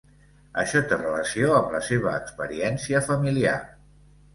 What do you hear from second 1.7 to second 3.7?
la seva experiència familiar.